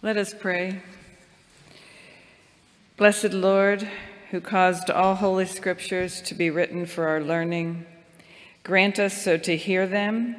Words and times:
Let 0.00 0.16
us 0.16 0.32
pray. 0.32 0.80
Blessed 2.96 3.32
Lord, 3.32 3.88
who 4.30 4.40
caused 4.40 4.90
all 4.90 5.16
holy 5.16 5.44
scriptures 5.44 6.22
to 6.22 6.36
be 6.36 6.50
written 6.50 6.86
for 6.86 7.08
our 7.08 7.20
learning, 7.20 7.84
grant 8.62 9.00
us 9.00 9.20
so 9.20 9.36
to 9.38 9.56
hear 9.56 9.88
them, 9.88 10.36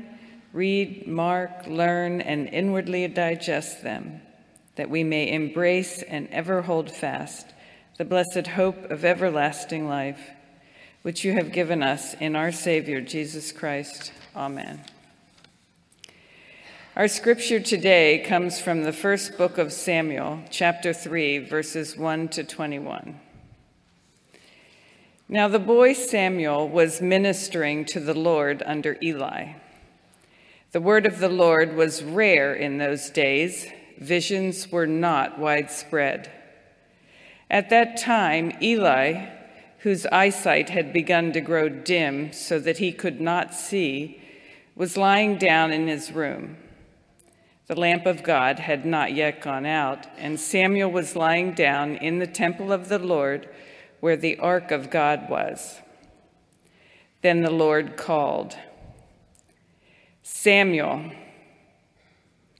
read, 0.54 1.08
mark, 1.08 1.68
learn, 1.68 2.22
and 2.22 2.48
inwardly 2.48 3.06
digest 3.10 3.84
them, 3.84 4.22
that 4.76 4.90
we 4.90 5.04
may 5.04 5.30
embrace 5.30 6.04
and 6.04 6.30
ever 6.30 6.62
hold 6.62 6.90
fast 6.90 7.48
the 7.98 8.06
blessed 8.06 8.48
hope 8.48 8.90
of 8.90 9.04
everlasting 9.04 9.90
life, 9.90 10.22
which 11.02 11.26
you 11.26 11.34
have 11.34 11.52
given 11.52 11.84
us 11.84 12.14
in 12.14 12.34
our 12.34 12.54
Savior, 12.54 13.02
Jesus 13.02 13.52
Christ. 13.52 14.14
Amen. 14.38 14.80
Our 17.00 17.08
scripture 17.08 17.62
today 17.62 18.26
comes 18.28 18.60
from 18.60 18.84
the 18.84 18.92
first 18.92 19.38
book 19.38 19.58
of 19.58 19.72
Samuel, 19.72 20.42
chapter 20.50 20.92
3, 20.92 21.38
verses 21.38 21.96
1 21.96 22.28
to 22.28 22.44
21. 22.44 23.18
Now 25.30 25.48
the 25.48 25.60
boy 25.60 25.94
Samuel 25.94 26.68
was 26.68 27.00
ministering 27.00 27.86
to 27.86 28.02
the 28.02 28.14
Lord 28.14 28.62
under 28.66 28.98
Eli. 29.02 29.54
The 30.74 30.82
word 30.82 31.06
of 31.06 31.20
the 31.20 31.30
Lord 31.30 31.74
was 31.74 32.04
rare 32.04 32.54
in 32.54 32.80
those 32.80 33.10
days, 33.10 33.66
visions 33.98 34.70
were 34.70 34.86
not 34.86 35.40
widespread. 35.40 36.30
At 37.50 37.70
that 37.70 37.96
time, 37.96 38.52
Eli, 38.62 39.26
whose 39.78 40.06
eyesight 40.08 40.70
had 40.70 40.92
begun 40.92 41.32
to 41.32 41.40
grow 41.40 41.70
dim 41.70 42.34
so 42.34 42.60
that 42.60 42.80
he 42.80 42.92
could 42.92 43.22
not 43.22 43.54
see, 43.54 44.22
was 44.76 44.98
lying 44.98 45.38
down 45.38 45.72
in 45.72 45.88
his 45.88 46.12
room. 46.12 46.58
The 47.70 47.80
lamp 47.80 48.08
of 48.08 48.24
God 48.24 48.58
had 48.58 48.84
not 48.84 49.14
yet 49.14 49.42
gone 49.42 49.68
out, 49.68 50.08
and 50.18 50.40
Samuel 50.40 50.90
was 50.90 51.16
lying 51.16 51.54
down 51.54 51.98
in 51.98 52.18
the 52.18 52.26
temple 52.26 52.72
of 52.72 52.90
the 52.90 52.98
Lord 52.98 53.48
where 54.00 54.18
the 54.18 54.40
ark 54.40 54.72
of 54.72 54.90
God 54.90 55.30
was. 55.30 55.80
Then 57.22 57.44
the 57.44 57.52
Lord 57.52 57.96
called, 57.96 58.58
Samuel, 60.24 61.12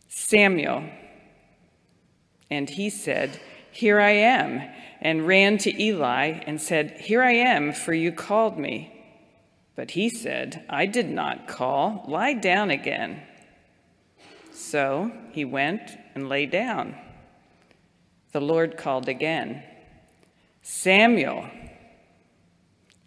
Samuel. 0.08 0.84
And 2.52 2.70
he 2.70 2.92
said, 2.92 3.40
Here 3.72 4.00
I 4.00 4.12
am, 4.12 4.62
and 5.02 5.26
ran 5.26 5.58
to 5.60 5.84
Eli 5.84 6.44
and 6.46 6.62
said, 6.62 6.92
Here 7.00 7.24
I 7.24 7.32
am, 7.32 7.74
for 7.74 7.96
you 7.96 8.12
called 8.12 8.60
me. 8.60 8.94
But 9.76 9.90
he 9.92 10.08
said, 10.08 10.64
I 10.70 10.86
did 10.86 11.10
not 11.10 11.48
call. 11.48 12.06
Lie 12.08 12.34
down 12.34 12.70
again. 12.70 13.24
So 14.60 15.12
he 15.32 15.46
went 15.46 15.98
and 16.14 16.28
lay 16.28 16.46
down. 16.46 16.96
The 18.34 18.42
Lord 18.42 18.78
called 18.78 19.08
again, 19.08 19.64
Samuel. 20.62 21.50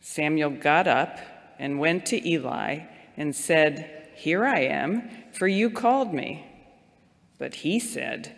Samuel 0.00 0.50
got 0.50 0.88
up 0.88 1.18
and 1.58 1.78
went 1.78 2.06
to 2.06 2.26
Eli 2.28 2.80
and 3.18 3.36
said, 3.36 4.08
Here 4.14 4.46
I 4.46 4.60
am, 4.60 5.08
for 5.32 5.46
you 5.46 5.68
called 5.68 6.14
me. 6.14 6.46
But 7.38 7.56
he 7.56 7.78
said, 7.78 8.34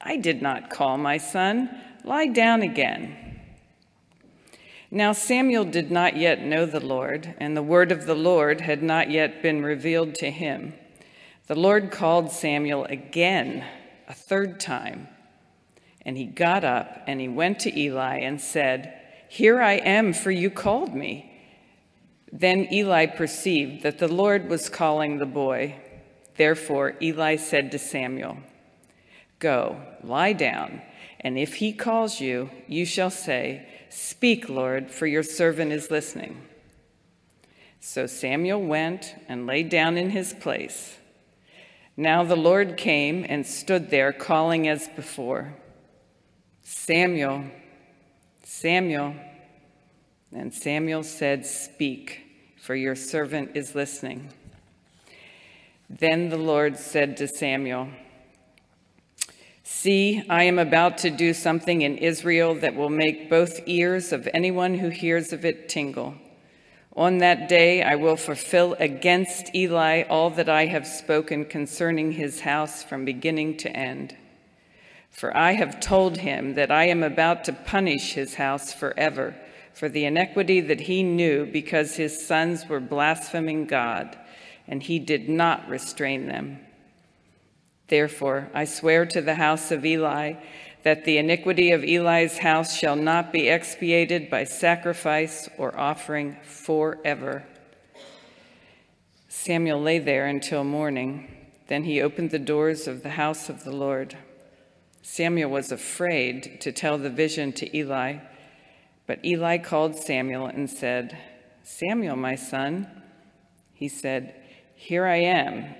I 0.00 0.16
did 0.16 0.40
not 0.40 0.70
call 0.70 0.96
my 0.96 1.18
son. 1.18 1.68
Lie 2.04 2.28
down 2.28 2.62
again. 2.62 3.40
Now 4.92 5.12
Samuel 5.12 5.64
did 5.64 5.90
not 5.90 6.16
yet 6.16 6.40
know 6.40 6.66
the 6.66 6.78
Lord, 6.78 7.34
and 7.38 7.56
the 7.56 7.62
word 7.62 7.90
of 7.90 8.06
the 8.06 8.14
Lord 8.14 8.60
had 8.60 8.82
not 8.82 9.10
yet 9.10 9.42
been 9.42 9.64
revealed 9.64 10.14
to 10.16 10.30
him. 10.30 10.74
The 11.46 11.54
Lord 11.54 11.90
called 11.90 12.30
Samuel 12.30 12.84
again, 12.84 13.64
a 14.08 14.14
third 14.14 14.60
time. 14.60 15.08
And 16.00 16.16
he 16.16 16.24
got 16.24 16.64
up 16.64 17.02
and 17.06 17.20
he 17.20 17.28
went 17.28 17.60
to 17.60 17.78
Eli 17.78 18.18
and 18.20 18.40
said, 18.40 19.00
Here 19.28 19.60
I 19.60 19.74
am, 19.74 20.12
for 20.14 20.30
you 20.30 20.50
called 20.50 20.94
me. 20.94 21.30
Then 22.32 22.72
Eli 22.72 23.06
perceived 23.06 23.82
that 23.82 23.98
the 23.98 24.08
Lord 24.08 24.48
was 24.48 24.68
calling 24.68 25.18
the 25.18 25.26
boy. 25.26 25.76
Therefore 26.36 26.96
Eli 27.00 27.36
said 27.36 27.70
to 27.72 27.78
Samuel, 27.78 28.38
Go, 29.38 29.80
lie 30.02 30.32
down, 30.32 30.80
and 31.20 31.38
if 31.38 31.56
he 31.56 31.72
calls 31.72 32.20
you, 32.20 32.50
you 32.66 32.86
shall 32.86 33.10
say, 33.10 33.68
Speak, 33.90 34.48
Lord, 34.48 34.90
for 34.90 35.06
your 35.06 35.22
servant 35.22 35.72
is 35.72 35.90
listening. 35.90 36.42
So 37.80 38.06
Samuel 38.06 38.62
went 38.62 39.14
and 39.28 39.46
lay 39.46 39.62
down 39.62 39.96
in 39.96 40.10
his 40.10 40.32
place. 40.32 40.96
Now 41.96 42.24
the 42.24 42.36
Lord 42.36 42.76
came 42.76 43.24
and 43.28 43.46
stood 43.46 43.90
there, 43.90 44.12
calling 44.12 44.66
as 44.66 44.88
before 44.88 45.54
Samuel, 46.62 47.44
Samuel. 48.42 49.14
And 50.32 50.52
Samuel 50.52 51.04
said, 51.04 51.46
Speak, 51.46 52.22
for 52.60 52.74
your 52.74 52.96
servant 52.96 53.52
is 53.54 53.74
listening. 53.74 54.30
Then 55.88 56.30
the 56.30 56.36
Lord 56.38 56.76
said 56.76 57.16
to 57.18 57.28
Samuel, 57.28 57.88
See, 59.62 60.24
I 60.28 60.44
am 60.44 60.58
about 60.58 60.98
to 60.98 61.10
do 61.10 61.32
something 61.32 61.82
in 61.82 61.98
Israel 61.98 62.54
that 62.56 62.74
will 62.74 62.90
make 62.90 63.30
both 63.30 63.60
ears 63.66 64.12
of 64.12 64.28
anyone 64.34 64.74
who 64.74 64.88
hears 64.88 65.32
of 65.32 65.44
it 65.44 65.68
tingle. 65.68 66.14
On 66.96 67.18
that 67.18 67.48
day 67.48 67.82
I 67.82 67.96
will 67.96 68.16
fulfill 68.16 68.74
against 68.74 69.54
Eli 69.54 70.02
all 70.02 70.30
that 70.30 70.48
I 70.48 70.66
have 70.66 70.86
spoken 70.86 71.44
concerning 71.44 72.12
his 72.12 72.40
house 72.40 72.84
from 72.84 73.04
beginning 73.04 73.56
to 73.58 73.76
end. 73.76 74.16
For 75.10 75.36
I 75.36 75.52
have 75.52 75.80
told 75.80 76.18
him 76.18 76.54
that 76.54 76.70
I 76.70 76.84
am 76.84 77.02
about 77.02 77.44
to 77.44 77.52
punish 77.52 78.12
his 78.12 78.34
house 78.34 78.72
forever 78.72 79.34
for 79.72 79.88
the 79.88 80.04
iniquity 80.04 80.60
that 80.60 80.82
he 80.82 81.02
knew 81.02 81.46
because 81.46 81.96
his 81.96 82.24
sons 82.24 82.68
were 82.68 82.80
blaspheming 82.80 83.66
God, 83.66 84.16
and 84.68 84.82
he 84.82 85.00
did 85.00 85.28
not 85.28 85.68
restrain 85.68 86.26
them. 86.26 86.60
Therefore, 87.88 88.48
I 88.54 88.64
swear 88.64 89.04
to 89.06 89.20
the 89.20 89.34
house 89.34 89.70
of 89.70 89.84
Eli 89.84 90.34
that 90.84 91.04
the 91.04 91.16
iniquity 91.16 91.70
of 91.72 91.82
Eli's 91.82 92.38
house 92.38 92.76
shall 92.76 92.94
not 92.94 93.32
be 93.32 93.48
expiated 93.48 94.28
by 94.30 94.44
sacrifice 94.44 95.48
or 95.56 95.76
offering 95.78 96.36
forever. 96.42 97.44
Samuel 99.28 99.80
lay 99.80 99.98
there 99.98 100.26
until 100.26 100.62
morning. 100.62 101.28
Then 101.68 101.84
he 101.84 102.02
opened 102.02 102.30
the 102.30 102.38
doors 102.38 102.86
of 102.86 103.02
the 103.02 103.10
house 103.10 103.48
of 103.48 103.64
the 103.64 103.72
Lord. 103.72 104.16
Samuel 105.00 105.50
was 105.50 105.72
afraid 105.72 106.60
to 106.60 106.70
tell 106.70 106.98
the 106.98 107.10
vision 107.10 107.52
to 107.54 107.76
Eli, 107.76 108.18
but 109.06 109.24
Eli 109.24 109.58
called 109.58 109.96
Samuel 109.96 110.46
and 110.46 110.68
said, 110.68 111.16
Samuel, 111.62 112.16
my 112.16 112.34
son. 112.34 112.86
He 113.72 113.88
said, 113.88 114.34
Here 114.74 115.06
I 115.06 115.16
am. 115.16 115.74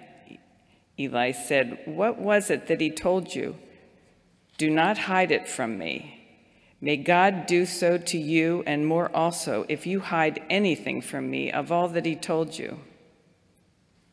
Eli 0.99 1.33
said, 1.33 1.83
What 1.85 2.19
was 2.19 2.51
it 2.51 2.67
that 2.69 2.81
he 2.81 2.91
told 2.91 3.35
you? 3.35 3.57
Do 4.57 4.71
not 4.71 4.99
hide 4.99 5.33
it 5.33 5.49
from 5.49 5.79
me. 5.79 6.21
May 6.81 6.97
God 6.97 7.47
do 7.47 7.65
so 7.65 7.97
to 7.97 8.19
you 8.19 8.63
and 8.67 8.87
more 8.87 9.11
also 9.17 9.65
if 9.69 9.87
you 9.87 10.01
hide 10.01 10.43
anything 10.51 11.01
from 11.01 11.31
me 11.31 11.51
of 11.51 11.73
all 11.73 11.89
that 11.89 12.05
he 12.05 12.15
told 12.15 12.59
you. 12.59 12.79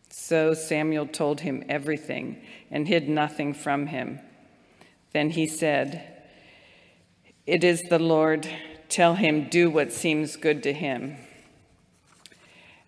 So 0.09 0.53
Samuel 0.53 1.07
told 1.07 1.41
him 1.41 1.63
everything 1.67 2.41
and 2.69 2.87
hid 2.87 3.09
nothing 3.09 3.53
from 3.53 3.87
him. 3.87 4.19
Then 5.13 5.31
he 5.31 5.47
said, 5.47 6.23
It 7.45 7.63
is 7.63 7.81
the 7.83 7.99
Lord. 7.99 8.47
Tell 8.87 9.15
him, 9.15 9.49
do 9.49 9.69
what 9.69 9.91
seems 9.91 10.35
good 10.35 10.63
to 10.63 10.73
him. 10.73 11.17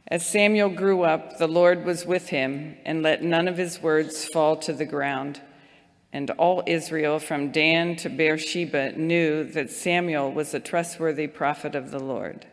As 0.08 0.26
Samuel 0.26 0.70
grew 0.70 1.04
up, 1.04 1.38
the 1.38 1.48
Lord 1.48 1.86
was 1.86 2.06
with 2.06 2.30
him 2.30 2.78
and 2.86 3.02
let 3.02 3.24
none 3.24 3.48
of 3.48 3.58
his 3.58 3.82
words 3.82 4.26
fall 4.26 4.56
to 4.58 4.74
the 4.74 4.86
ground. 4.86 5.42
And 6.14 6.30
all 6.32 6.64
Israel 6.68 7.18
from 7.18 7.52
Dan 7.52 7.96
to 7.98 8.10
Beersheba 8.10 8.92
knew 8.92 9.44
that 9.44 9.72
Samuel 9.72 10.32
was 10.32 10.54
a 10.54 10.60
trustworthy 10.60 11.26
prophet 11.26 11.74
of 11.74 11.90
the 11.90 12.00
Lord. 12.00 12.46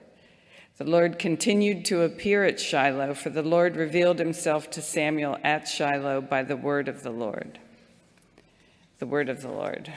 The 0.78 0.84
Lord 0.84 1.18
continued 1.18 1.84
to 1.84 2.00
appear 2.00 2.42
at 2.44 2.58
Shiloh, 2.58 3.12
for 3.12 3.28
the 3.28 3.42
Lord 3.42 3.76
revealed 3.76 4.18
himself 4.18 4.70
to 4.70 4.80
Samuel 4.80 5.36
at 5.44 5.68
Shiloh 5.68 6.22
by 6.22 6.42
the 6.42 6.56
word 6.56 6.88
of 6.88 7.02
the 7.02 7.10
Lord. 7.10 7.58
The 8.98 9.06
word 9.06 9.28
of 9.28 9.42
the 9.42 9.50
Lord. 9.50 9.92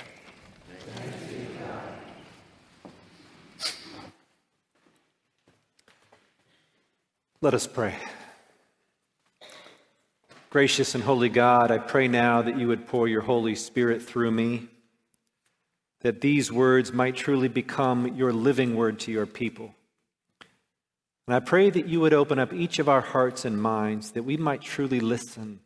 Let 7.39 7.53
us 7.53 7.65
pray. 7.65 7.95
Gracious 10.53 10.94
and 10.94 11.03
holy 11.03 11.29
God, 11.29 11.71
I 11.71 11.79
pray 11.79 12.07
now 12.07 12.44
that 12.44 12.59
you 12.59 12.67
would 12.67 12.85
pour 12.85 13.07
your 13.07 13.21
Holy 13.21 13.55
Spirit 13.55 14.03
through 14.03 14.29
me, 14.29 14.67
that 16.01 16.21
these 16.21 16.51
words 16.51 16.94
might 16.94 17.15
truly 17.15 17.47
become 17.47 18.15
your 18.15 18.31
living 18.31 18.75
word 18.75 19.00
to 19.00 19.11
your 19.11 19.25
people. 19.25 19.73
And 21.25 21.35
I 21.35 21.39
pray 21.39 21.71
that 21.71 21.88
you 21.88 22.01
would 22.01 22.13
open 22.13 22.38
up 22.38 22.53
each 22.53 22.77
of 22.77 22.88
our 22.88 23.01
hearts 23.01 23.45
and 23.45 23.59
minds 23.59 24.11
that 24.11 24.25
we 24.25 24.38
might 24.38 24.61
truly 24.61 25.00
listen 25.00 25.59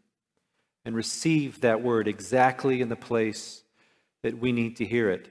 and 0.85 0.95
receive 0.95 1.59
that 1.59 1.83
word 1.83 2.07
exactly 2.07 2.79
in 2.79 2.87
the 2.87 2.95
place 2.95 3.63
that 4.23 4.39
we 4.39 4.53
need 4.53 4.77
to 4.77 4.85
hear 4.85 5.09
it. 5.09 5.27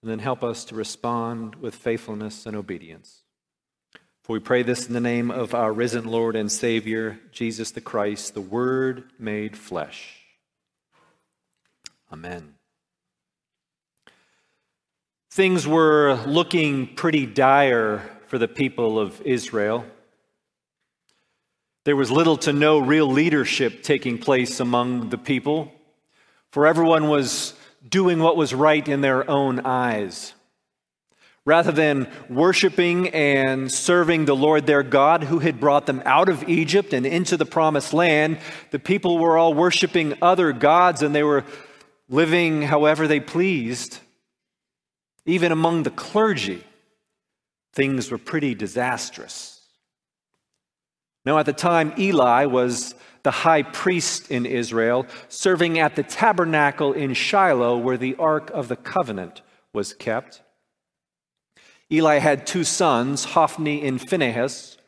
And 0.00 0.10
then 0.10 0.20
help 0.20 0.42
us 0.42 0.64
to 0.64 0.74
respond 0.74 1.56
with 1.56 1.74
faithfulness 1.74 2.46
and 2.46 2.56
obedience. 2.56 3.24
For 4.22 4.34
we 4.34 4.40
pray 4.40 4.62
this 4.62 4.86
in 4.86 4.92
the 4.92 5.00
name 5.00 5.30
of 5.30 5.54
our 5.54 5.72
risen 5.72 6.04
Lord 6.04 6.36
and 6.36 6.52
Savior, 6.52 7.18
Jesus 7.32 7.70
the 7.70 7.80
Christ, 7.80 8.34
the 8.34 8.40
Word 8.40 9.04
made 9.18 9.56
flesh. 9.56 10.16
Amen. 12.12 12.54
Things 15.30 15.66
were 15.66 16.14
looking 16.26 16.94
pretty 16.94 17.24
dire 17.24 18.02
for 18.26 18.36
the 18.36 18.48
people 18.48 18.98
of 18.98 19.20
Israel. 19.22 19.86
There 21.84 21.96
was 21.96 22.10
little 22.10 22.36
to 22.38 22.52
no 22.52 22.78
real 22.78 23.06
leadership 23.06 23.82
taking 23.82 24.18
place 24.18 24.60
among 24.60 25.08
the 25.08 25.18
people, 25.18 25.72
for 26.50 26.66
everyone 26.66 27.08
was 27.08 27.54
doing 27.88 28.18
what 28.18 28.36
was 28.36 28.52
right 28.52 28.86
in 28.86 29.00
their 29.00 29.28
own 29.30 29.60
eyes. 29.60 30.34
Rather 31.46 31.72
than 31.72 32.06
worshiping 32.28 33.08
and 33.08 33.72
serving 33.72 34.26
the 34.26 34.36
Lord 34.36 34.66
their 34.66 34.82
God 34.82 35.24
who 35.24 35.38
had 35.38 35.58
brought 35.58 35.86
them 35.86 36.02
out 36.04 36.28
of 36.28 36.48
Egypt 36.48 36.92
and 36.92 37.06
into 37.06 37.36
the 37.36 37.46
promised 37.46 37.94
land, 37.94 38.38
the 38.70 38.78
people 38.78 39.18
were 39.18 39.38
all 39.38 39.54
worshiping 39.54 40.14
other 40.20 40.52
gods 40.52 41.02
and 41.02 41.14
they 41.14 41.22
were 41.22 41.44
living 42.08 42.62
however 42.62 43.08
they 43.08 43.20
pleased. 43.20 43.98
Even 45.24 45.50
among 45.50 45.84
the 45.84 45.90
clergy, 45.90 46.62
things 47.72 48.10
were 48.10 48.18
pretty 48.18 48.54
disastrous. 48.54 49.60
Now, 51.24 51.38
at 51.38 51.46
the 51.46 51.52
time, 51.52 51.94
Eli 51.98 52.46
was 52.46 52.94
the 53.22 53.30
high 53.30 53.62
priest 53.62 54.30
in 54.30 54.46
Israel, 54.46 55.06
serving 55.28 55.78
at 55.78 55.94
the 55.94 56.02
tabernacle 56.02 56.92
in 56.92 57.14
Shiloh 57.14 57.78
where 57.78 57.98
the 57.98 58.16
Ark 58.16 58.50
of 58.50 58.68
the 58.68 58.76
Covenant 58.76 59.42
was 59.72 59.92
kept. 59.92 60.42
Eli 61.92 62.18
had 62.18 62.46
two 62.46 62.64
sons, 62.64 63.24
Hophni 63.24 63.86
and 63.86 64.00
Phinehas, 64.00 64.78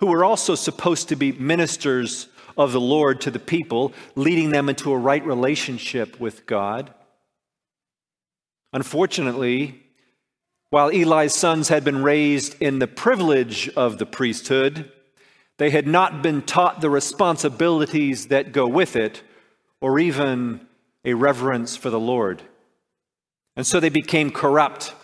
who 0.00 0.06
were 0.06 0.24
also 0.24 0.54
supposed 0.54 1.08
to 1.08 1.16
be 1.16 1.32
ministers 1.32 2.28
of 2.56 2.72
the 2.72 2.80
Lord 2.80 3.20
to 3.20 3.30
the 3.30 3.38
people, 3.38 3.92
leading 4.16 4.50
them 4.50 4.68
into 4.68 4.92
a 4.92 4.98
right 4.98 5.24
relationship 5.24 6.18
with 6.18 6.46
God. 6.46 6.92
Unfortunately, 8.72 9.82
while 10.70 10.90
Eli's 10.90 11.34
sons 11.34 11.68
had 11.68 11.84
been 11.84 12.02
raised 12.02 12.60
in 12.60 12.78
the 12.78 12.86
privilege 12.86 13.68
of 13.70 13.98
the 13.98 14.06
priesthood, 14.06 14.90
they 15.56 15.70
had 15.70 15.86
not 15.86 16.22
been 16.22 16.42
taught 16.42 16.80
the 16.80 16.90
responsibilities 16.90 18.28
that 18.28 18.52
go 18.52 18.66
with 18.66 18.94
it, 18.94 19.22
or 19.80 19.98
even 19.98 20.66
a 21.04 21.14
reverence 21.14 21.76
for 21.76 21.90
the 21.90 22.00
Lord. 22.00 22.42
And 23.56 23.66
so 23.66 23.80
they 23.80 23.88
became 23.88 24.30
corrupt, 24.30 24.94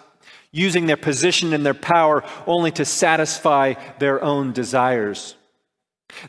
using 0.55 0.87
their 0.87 0.97
position 0.97 1.53
and 1.53 1.67
their 1.67 1.75
power 1.75 2.23
only 2.47 2.71
to 2.71 2.85
satisfy 2.85 3.75
their 3.99 4.23
own 4.23 4.53
desires. 4.53 5.35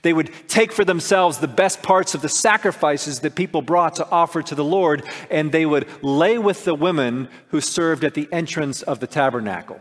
They 0.01 0.13
would 0.13 0.31
take 0.47 0.71
for 0.71 0.83
themselves 0.83 1.37
the 1.37 1.47
best 1.47 1.83
parts 1.83 2.15
of 2.15 2.23
the 2.23 2.29
sacrifices 2.29 3.19
that 3.19 3.35
people 3.35 3.61
brought 3.61 3.95
to 3.95 4.09
offer 4.09 4.41
to 4.41 4.55
the 4.55 4.63
Lord, 4.63 5.03
and 5.29 5.51
they 5.51 5.65
would 5.65 5.87
lay 6.03 6.39
with 6.39 6.65
the 6.65 6.73
women 6.73 7.29
who 7.49 7.61
served 7.61 8.03
at 8.03 8.15
the 8.15 8.27
entrance 8.31 8.81
of 8.81 8.99
the 8.99 9.07
tabernacle. 9.07 9.79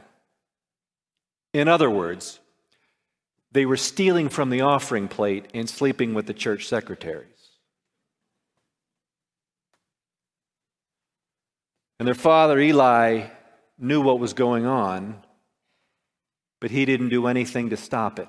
In 1.55 1.67
other 1.67 1.89
words, 1.89 2.39
they 3.53 3.65
were 3.65 3.79
stealing 3.79 4.29
from 4.29 4.51
the 4.51 4.61
offering 4.61 5.09
plate 5.09 5.47
and 5.55 5.71
sleeping 5.71 6.13
with 6.13 6.27
the 6.27 6.35
church 6.35 6.67
secretaries. 6.67 7.29
And 11.99 12.07
their 12.07 12.15
father, 12.15 12.59
Eli, 12.59 13.29
knew 13.79 14.01
what 14.01 14.19
was 14.19 14.33
going 14.33 14.67
on, 14.67 15.23
but 16.61 16.71
he 16.71 16.85
didn't 16.85 17.09
do 17.09 17.27
anything 17.27 17.71
to 17.71 17.77
stop 17.77 18.19
it 18.19 18.29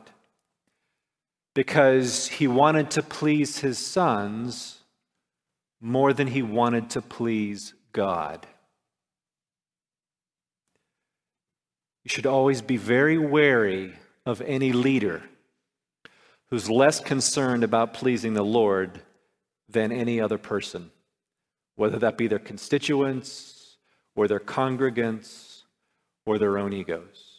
because 1.53 2.27
he 2.27 2.47
wanted 2.47 2.91
to 2.91 3.01
please 3.01 3.59
his 3.59 3.77
sons 3.77 4.79
more 5.79 6.13
than 6.13 6.27
he 6.27 6.41
wanted 6.41 6.89
to 6.91 7.01
please 7.01 7.73
God. 7.93 8.45
You 12.03 12.09
should 12.09 12.25
always 12.25 12.61
be 12.61 12.77
very 12.77 13.17
wary 13.17 13.93
of 14.25 14.41
any 14.41 14.71
leader 14.71 15.23
who's 16.49 16.69
less 16.69 16.99
concerned 16.99 17.63
about 17.63 17.93
pleasing 17.93 18.33
the 18.33 18.43
Lord 18.43 19.01
than 19.69 19.91
any 19.91 20.19
other 20.21 20.37
person, 20.37 20.91
whether 21.75 21.97
that 21.99 22.17
be 22.17 22.27
their 22.27 22.39
constituents 22.39 23.54
or 24.15 24.27
their 24.27 24.39
congregants 24.39 25.63
or 26.25 26.37
their 26.37 26.57
own 26.57 26.73
egos. 26.73 27.35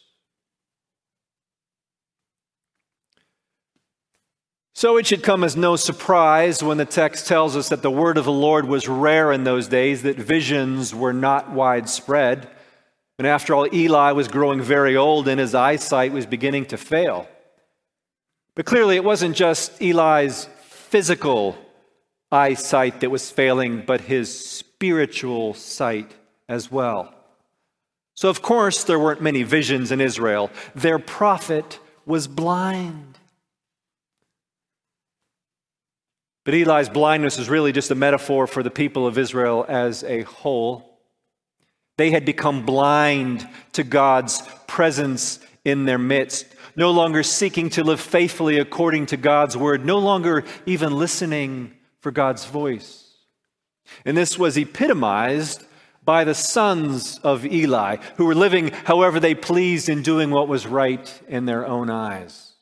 So 4.77 4.97
it 4.97 5.07
should 5.07 5.23
come 5.23 5.43
as 5.43 5.57
no 5.57 5.75
surprise 5.75 6.61
when 6.61 6.77
the 6.77 6.85
text 6.85 7.25
tells 7.25 7.55
us 7.55 7.69
that 7.69 7.81
the 7.81 7.89
word 7.89 8.15
of 8.19 8.25
the 8.25 8.31
Lord 8.31 8.65
was 8.65 8.87
rare 8.87 9.31
in 9.31 9.43
those 9.43 9.67
days, 9.67 10.03
that 10.03 10.17
visions 10.17 10.93
were 10.93 11.13
not 11.13 11.49
widespread. 11.51 12.47
And 13.17 13.25
after 13.25 13.55
all, 13.55 13.67
Eli 13.73 14.11
was 14.11 14.27
growing 14.27 14.61
very 14.61 14.95
old 14.95 15.27
and 15.27 15.39
his 15.39 15.55
eyesight 15.55 16.11
was 16.11 16.27
beginning 16.27 16.67
to 16.67 16.77
fail. 16.77 17.27
But 18.53 18.67
clearly, 18.67 18.97
it 18.97 19.03
wasn't 19.03 19.35
just 19.35 19.81
Eli's 19.81 20.47
physical 20.61 21.57
eyesight 22.31 23.01
that 23.01 23.09
was 23.09 23.31
failing, 23.31 23.81
but 23.83 24.01
his 24.01 24.47
spiritual 24.47 25.55
sight 25.55 26.11
as 26.49 26.71
well. 26.71 27.13
So, 28.15 28.29
of 28.29 28.41
course, 28.41 28.83
there 28.83 28.99
weren't 28.99 29.21
many 29.21 29.43
visions 29.43 29.91
in 29.91 30.01
Israel. 30.01 30.49
Their 30.73 30.97
prophet 30.97 31.79
was 32.05 32.27
blind. 32.27 33.17
But 36.43 36.55
Eli's 36.55 36.89
blindness 36.89 37.37
is 37.37 37.49
really 37.49 37.73
just 37.73 37.91
a 37.91 37.95
metaphor 37.95 38.47
for 38.47 38.63
the 38.63 38.71
people 38.71 39.05
of 39.05 39.17
Israel 39.17 39.65
as 39.67 40.03
a 40.05 40.21
whole. 40.21 40.97
They 41.97 42.09
had 42.09 42.25
become 42.25 42.65
blind 42.65 43.47
to 43.73 43.83
God's 43.83 44.41
presence 44.65 45.39
in 45.65 45.85
their 45.85 45.97
midst, 45.97 46.45
no 46.75 46.91
longer 46.91 47.21
seeking 47.21 47.69
to 47.71 47.83
live 47.83 47.99
faithfully 47.99 48.59
according 48.59 49.07
to 49.07 49.17
God's 49.17 49.57
word, 49.57 49.85
no 49.85 49.99
longer 49.99 50.45
even 50.65 50.97
listening 50.97 51.73
for 51.99 52.11
God's 52.11 52.45
voice. 52.45 53.03
And 54.05 54.15
this 54.15 54.39
was 54.39 54.57
epitomized 54.57 55.65
by 56.07 56.23
the 56.23 56.33
sons 56.33 57.19
of 57.21 57.45
Eli, 57.45 57.97
who 58.15 58.25
were 58.25 58.33
living 58.33 58.69
however 58.85 59.19
they 59.19 59.35
pleased 59.35 59.89
in 59.89 60.01
doing 60.01 60.31
what 60.31 60.47
was 60.47 60.65
right 60.65 61.21
in 61.27 61.45
their 61.45 61.67
own 61.67 61.89
eyes. 61.89 62.53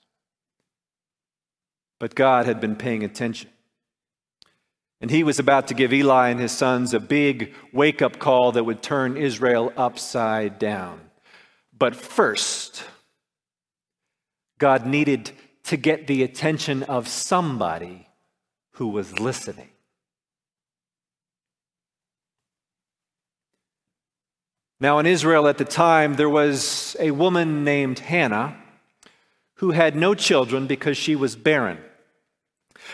But 1.99 2.15
God 2.15 2.47
had 2.47 2.59
been 2.59 2.75
paying 2.75 3.03
attention. 3.03 3.51
And 4.99 5.11
he 5.11 5.23
was 5.23 5.37
about 5.37 5.67
to 5.67 5.75
give 5.75 5.93
Eli 5.93 6.29
and 6.29 6.39
his 6.39 6.53
sons 6.53 6.91
a 6.91 6.99
big 6.99 7.53
wake 7.71 8.01
up 8.01 8.17
call 8.17 8.51
that 8.53 8.63
would 8.63 8.81
turn 8.81 9.15
Israel 9.15 9.71
upside 9.77 10.57
down. 10.57 10.99
But 11.77 11.95
first, 11.95 12.83
God 14.57 14.87
needed 14.87 15.29
to 15.65 15.77
get 15.77 16.07
the 16.07 16.23
attention 16.23 16.81
of 16.81 17.07
somebody 17.07 18.07
who 18.71 18.87
was 18.87 19.19
listening. 19.19 19.69
Now, 24.79 24.99
in 24.99 25.05
Israel 25.05 25.47
at 25.47 25.57
the 25.57 25.65
time, 25.65 26.15
there 26.15 26.29
was 26.29 26.95
a 26.99 27.11
woman 27.11 27.63
named 27.63 27.99
Hannah 27.99 28.57
who 29.55 29.71
had 29.71 29.95
no 29.95 30.13
children 30.13 30.67
because 30.67 30.97
she 30.97 31.15
was 31.15 31.35
barren. 31.35 31.77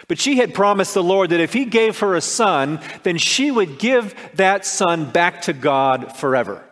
But 0.08 0.20
she 0.20 0.38
had 0.38 0.54
promised 0.54 0.94
the 0.94 1.04
Lord 1.04 1.32
that 1.32 1.40
if 1.40 1.54
he 1.54 1.66
gave 1.66 2.00
her 2.00 2.16
a 2.16 2.22
son, 2.22 2.80
then 3.04 3.18
she 3.18 3.52
would 3.52 3.80
give 3.80 4.16
that 4.36 4.66
son 4.66 5.10
back 5.10 5.42
to 5.44 5.54
God 5.54 6.16
forever. 6.16 6.64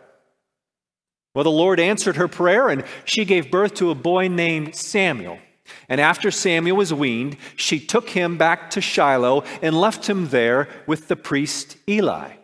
Well, 1.34 1.44
the 1.44 1.50
Lord 1.50 1.78
answered 1.78 2.16
her 2.16 2.28
prayer, 2.28 2.68
and 2.68 2.84
she 3.04 3.24
gave 3.24 3.50
birth 3.50 3.74
to 3.74 3.90
a 3.90 3.94
boy 3.94 4.28
named 4.28 4.74
Samuel. 4.74 5.38
And 5.88 6.00
after 6.00 6.30
Samuel 6.30 6.76
was 6.76 6.94
weaned, 6.94 7.36
she 7.56 7.78
took 7.78 8.10
him 8.10 8.36
back 8.36 8.70
to 8.70 8.80
Shiloh 8.80 9.44
and 9.62 9.80
left 9.80 10.08
him 10.08 10.28
there 10.28 10.68
with 10.86 11.08
the 11.08 11.16
priest 11.16 11.76
Eli. 11.88 12.39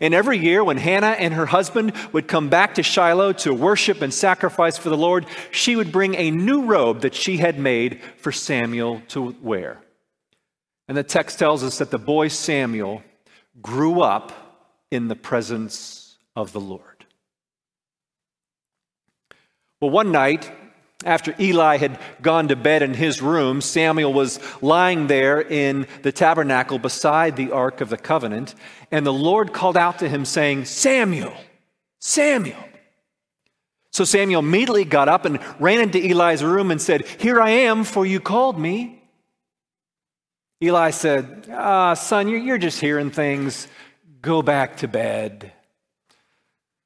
And 0.00 0.14
every 0.14 0.38
year, 0.38 0.62
when 0.64 0.76
Hannah 0.76 1.16
and 1.18 1.34
her 1.34 1.46
husband 1.46 1.92
would 2.12 2.28
come 2.28 2.48
back 2.48 2.74
to 2.74 2.82
Shiloh 2.82 3.32
to 3.34 3.54
worship 3.54 4.02
and 4.02 4.12
sacrifice 4.12 4.76
for 4.76 4.88
the 4.88 4.96
Lord, 4.96 5.26
she 5.50 5.76
would 5.76 5.92
bring 5.92 6.14
a 6.14 6.30
new 6.30 6.64
robe 6.64 7.02
that 7.02 7.14
she 7.14 7.36
had 7.36 7.58
made 7.58 8.00
for 8.16 8.32
Samuel 8.32 9.02
to 9.08 9.36
wear. 9.40 9.80
And 10.88 10.96
the 10.96 11.02
text 11.02 11.38
tells 11.38 11.62
us 11.62 11.78
that 11.78 11.90
the 11.90 11.98
boy 11.98 12.28
Samuel 12.28 13.02
grew 13.62 14.00
up 14.00 14.32
in 14.90 15.08
the 15.08 15.16
presence 15.16 16.16
of 16.36 16.52
the 16.52 16.60
Lord. 16.60 17.06
Well, 19.80 19.90
one 19.90 20.12
night, 20.12 20.50
After 21.04 21.34
Eli 21.38 21.76
had 21.76 21.98
gone 22.22 22.48
to 22.48 22.56
bed 22.56 22.82
in 22.82 22.94
his 22.94 23.20
room, 23.20 23.60
Samuel 23.60 24.12
was 24.12 24.40
lying 24.62 25.06
there 25.06 25.40
in 25.40 25.86
the 26.02 26.12
tabernacle 26.12 26.78
beside 26.78 27.36
the 27.36 27.52
Ark 27.52 27.82
of 27.82 27.90
the 27.90 27.98
Covenant, 27.98 28.54
and 28.90 29.06
the 29.06 29.12
Lord 29.12 29.52
called 29.52 29.76
out 29.76 29.98
to 29.98 30.08
him, 30.08 30.24
saying, 30.24 30.64
Samuel, 30.64 31.34
Samuel. 32.00 32.64
So 33.92 34.04
Samuel 34.04 34.40
immediately 34.40 34.84
got 34.84 35.08
up 35.08 35.24
and 35.24 35.38
ran 35.60 35.80
into 35.80 35.98
Eli's 35.98 36.42
room 36.42 36.70
and 36.70 36.82
said, 36.82 37.06
Here 37.06 37.40
I 37.40 37.50
am, 37.50 37.84
for 37.84 38.04
you 38.04 38.18
called 38.18 38.58
me. 38.58 39.00
Eli 40.62 40.90
said, 40.90 41.48
Ah, 41.52 41.94
son, 41.94 42.28
you're 42.28 42.58
just 42.58 42.80
hearing 42.80 43.10
things. 43.10 43.68
Go 44.20 44.42
back 44.42 44.78
to 44.78 44.88
bed. 44.88 45.52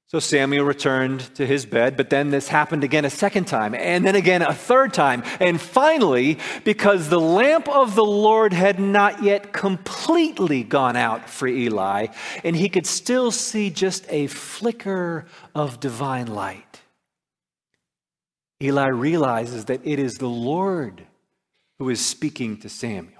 So 0.08 0.20
Samuel 0.20 0.64
returned 0.64 1.20
to 1.34 1.44
his 1.44 1.66
bed, 1.66 1.94
but 1.94 2.08
then 2.08 2.30
this 2.30 2.48
happened 2.48 2.82
again 2.82 3.04
a 3.04 3.10
second 3.10 3.44
time, 3.44 3.74
and 3.74 4.06
then 4.06 4.16
again 4.16 4.40
a 4.40 4.54
third 4.54 4.94
time. 4.94 5.22
And 5.38 5.60
finally, 5.60 6.38
because 6.64 7.10
the 7.10 7.20
lamp 7.20 7.68
of 7.68 7.94
the 7.94 8.06
Lord 8.06 8.54
had 8.54 8.80
not 8.80 9.22
yet 9.22 9.52
completely 9.52 10.62
gone 10.62 10.96
out 10.96 11.28
for 11.28 11.46
Eli, 11.46 12.06
and 12.42 12.56
he 12.56 12.70
could 12.70 12.86
still 12.86 13.30
see 13.30 13.68
just 13.68 14.06
a 14.08 14.28
flicker 14.28 15.26
of 15.54 15.78
divine 15.78 16.28
light, 16.28 16.80
Eli 18.62 18.88
realizes 18.88 19.66
that 19.66 19.82
it 19.84 19.98
is 19.98 20.14
the 20.14 20.26
Lord 20.26 21.02
who 21.78 21.90
is 21.90 22.00
speaking 22.00 22.56
to 22.60 22.70
Samuel. 22.70 23.12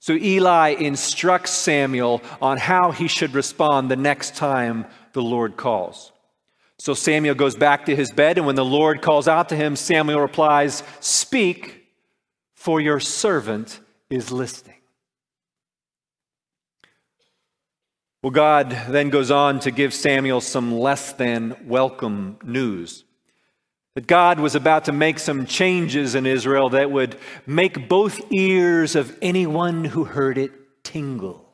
So 0.00 0.14
Eli 0.14 0.70
instructs 0.70 1.52
Samuel 1.52 2.22
on 2.42 2.58
how 2.58 2.90
he 2.90 3.08
should 3.08 3.34
respond 3.34 3.88
the 3.88 3.96
next 3.96 4.36
time 4.36 4.86
the 5.16 5.22
Lord 5.22 5.56
calls. 5.56 6.12
So 6.78 6.92
Samuel 6.92 7.34
goes 7.34 7.56
back 7.56 7.86
to 7.86 7.96
his 7.96 8.12
bed, 8.12 8.36
and 8.36 8.46
when 8.46 8.54
the 8.54 8.64
Lord 8.64 9.00
calls 9.00 9.26
out 9.26 9.48
to 9.48 9.56
him, 9.56 9.74
Samuel 9.74 10.20
replies, 10.20 10.82
Speak, 11.00 11.86
for 12.52 12.82
your 12.82 13.00
servant 13.00 13.80
is 14.10 14.30
listening. 14.30 14.76
Well, 18.22 18.30
God 18.30 18.70
then 18.90 19.08
goes 19.08 19.30
on 19.30 19.58
to 19.60 19.70
give 19.70 19.94
Samuel 19.94 20.42
some 20.42 20.78
less 20.78 21.14
than 21.14 21.56
welcome 21.66 22.36
news. 22.44 23.04
That 23.94 24.06
God 24.06 24.38
was 24.38 24.54
about 24.54 24.84
to 24.84 24.92
make 24.92 25.18
some 25.18 25.46
changes 25.46 26.14
in 26.14 26.26
Israel 26.26 26.68
that 26.70 26.90
would 26.90 27.16
make 27.46 27.88
both 27.88 28.20
ears 28.30 28.94
of 28.94 29.16
anyone 29.22 29.86
who 29.86 30.04
heard 30.04 30.36
it 30.36 30.52
tingle 30.84 31.45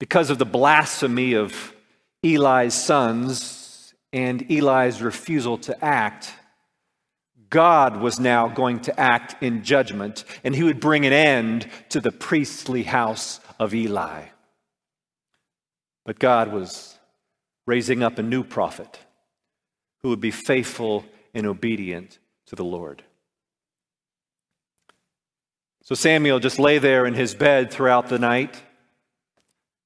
because 0.00 0.30
of 0.30 0.38
the 0.38 0.46
blasphemy 0.46 1.34
of 1.34 1.74
Eli's 2.24 2.74
sons 2.74 3.94
and 4.12 4.50
Eli's 4.50 5.00
refusal 5.00 5.58
to 5.58 5.84
act, 5.84 6.34
God 7.50 8.00
was 8.00 8.18
now 8.18 8.48
going 8.48 8.80
to 8.80 8.98
act 8.98 9.40
in 9.42 9.62
judgment, 9.62 10.24
and 10.42 10.56
he 10.56 10.62
would 10.62 10.80
bring 10.80 11.04
an 11.04 11.12
end 11.12 11.68
to 11.90 12.00
the 12.00 12.10
priestly 12.10 12.82
house 12.82 13.40
of 13.58 13.74
Eli. 13.74 14.24
But 16.06 16.18
God 16.18 16.50
was 16.50 16.98
raising 17.66 18.02
up 18.02 18.18
a 18.18 18.22
new 18.22 18.42
prophet 18.42 18.98
who 20.02 20.08
would 20.08 20.20
be 20.20 20.30
faithful 20.30 21.04
and 21.34 21.46
obedient 21.46 22.18
to 22.46 22.56
the 22.56 22.64
Lord. 22.64 23.04
So 25.82 25.94
Samuel 25.94 26.38
just 26.38 26.58
lay 26.58 26.78
there 26.78 27.04
in 27.04 27.14
his 27.14 27.34
bed 27.34 27.70
throughout 27.70 28.08
the 28.08 28.18
night 28.18 28.62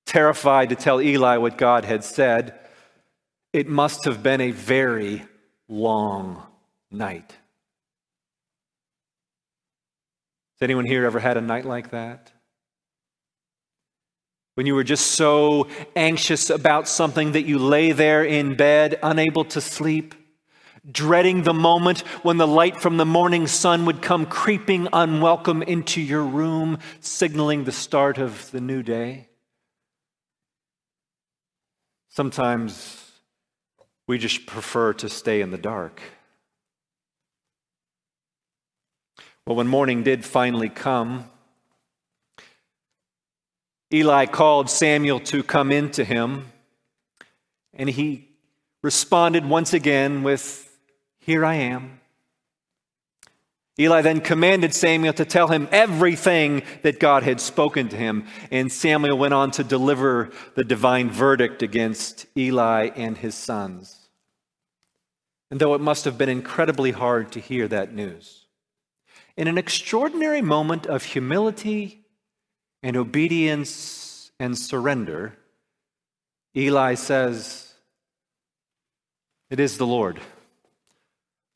terrified 0.07 0.71
to 0.71 0.77
tell 0.77 1.01
Eli 1.01 1.37
what 1.39 1.59
God 1.59 1.85
had 1.85 2.05
said. 2.05 2.59
It 3.53 3.69
must 3.69 4.05
have 4.05 4.23
been 4.23 4.41
a 4.41 4.51
very 4.51 5.25
long 5.69 6.43
night. 6.91 7.31
Has 10.55 10.63
anyone 10.63 10.87
here 10.87 11.05
ever 11.05 11.19
had 11.19 11.37
a 11.37 11.41
night 11.41 11.65
like 11.65 11.91
that? 11.91 12.33
When 14.55 14.67
you 14.67 14.77
were 14.77 14.85
just 14.85 15.13
so 15.13 15.67
anxious 15.97 16.49
about 16.49 16.87
something 16.87 17.33
that 17.33 17.43
you 17.43 17.59
lay 17.59 17.91
there 17.91 18.23
in 18.25 18.55
bed, 18.55 18.99
unable 19.03 19.45
to 19.47 19.61
sleep, 19.61 20.15
dreading 20.91 21.43
the 21.43 21.55
moment 21.55 22.01
when 22.23 22.37
the 22.37 22.47
light 22.47 22.81
from 22.81 22.97
the 22.97 23.07
morning 23.07 23.49
sun 23.49 23.85
would 23.87 24.01
come 24.01 24.27
creeping 24.27 24.87
unwelcome 24.93 25.63
into 25.63 26.01
your 26.01 26.23
room, 26.23 26.79
signaling 27.01 27.65
the 27.65 27.73
start 27.73 28.19
of 28.19 28.49
the 28.53 28.61
new 28.61 28.83
day? 28.83 29.29
Sometimes 32.17 33.11
we 34.07 34.19
just 34.19 34.47
prefer 34.47 34.93
to 34.93 35.09
stay 35.09 35.41
in 35.41 35.51
the 35.51 35.59
dark. 35.59 36.01
Well, 39.45 39.57
when 39.57 39.67
morning 39.67 40.05
did 40.05 40.25
finally 40.25 40.69
come, 40.69 41.29
Eli 43.93 44.27
called 44.27 44.71
Samuel 44.71 45.19
to 45.21 45.43
come 45.43 45.73
in 45.73 45.91
to 45.91 46.05
him, 46.05 46.53
and 47.73 47.91
he 47.91 48.29
responded 48.81 49.45
once 49.45 49.73
again 49.73 50.23
with, 50.23 50.73
Here 51.19 51.45
I 51.45 51.55
am. 51.55 51.99
Eli 53.79 54.03
then 54.03 54.21
commanded 54.21 54.73
Samuel 54.73 55.13
to 55.15 55.25
tell 55.25 55.49
him 55.49 55.69
everything 55.73 56.63
that 56.83 57.01
God 57.01 57.25
had 57.25 57.41
spoken 57.41 57.89
to 57.89 57.97
him. 57.97 58.27
And 58.53 58.71
Samuel 58.71 59.19
went 59.19 59.35
on 59.35 59.51
to 59.53 59.65
deliver 59.65 60.31
the 60.55 60.63
divine 60.63 61.11
verdict 61.11 61.61
against 61.63 62.27
Eli 62.37 62.91
and 62.95 63.19
his 63.19 63.35
sons. 63.35 64.09
And 65.51 65.61
though 65.61 65.75
it 65.75 65.81
must 65.81 66.05
have 66.05 66.17
been 66.17 66.29
incredibly 66.29 66.93
hard 66.93 67.33
to 67.33 67.41
hear 67.41 67.67
that 67.69 67.93
news, 67.93 68.47
in 69.37 69.49
an 69.49 69.59
extraordinary 69.59 70.41
moment 70.41 70.87
of 70.87 71.03
humility 71.03 72.05
and 72.81 72.97
obedience 72.97 74.31
and 74.39 74.57
surrender, 74.57 75.37
Eli 76.57 76.95
says, 76.95 77.75
It 79.51 79.59
is 79.59 79.79
the 79.79 79.87
Lord. 79.87 80.21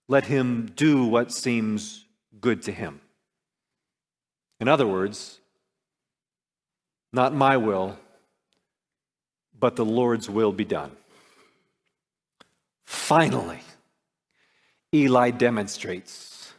Let 0.08 0.24
him 0.24 0.72
do 0.74 1.04
what 1.04 1.30
seems 1.30 2.06
good 2.40 2.62
to 2.62 2.72
him. 2.72 3.00
In 4.60 4.68
other 4.68 4.86
words, 4.86 5.40
not 7.12 7.34
my 7.34 7.56
will, 7.56 7.98
but 9.58 9.76
the 9.76 9.84
Lord's 9.84 10.28
will 10.28 10.52
be 10.52 10.64
done. 10.64 10.92
Finally, 12.84 13.60
Eli 14.94 15.30
demonstrates 15.30 16.52